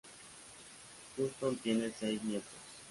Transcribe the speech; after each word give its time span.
Houston 1.15 1.57
tiene 1.57 1.91
seis 1.91 2.23
nietos. 2.23 2.49